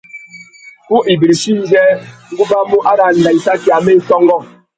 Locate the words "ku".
0.87-0.97